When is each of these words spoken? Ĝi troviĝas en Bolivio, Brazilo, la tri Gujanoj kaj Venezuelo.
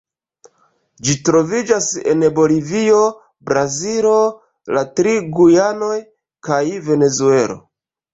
Ĝi 1.07 1.15
troviĝas 1.27 1.89
en 2.13 2.23
Bolivio, 2.39 3.01
Brazilo, 3.49 4.13
la 4.77 4.83
tri 5.01 5.13
Gujanoj 5.37 5.93
kaj 6.49 6.59
Venezuelo. 6.89 7.59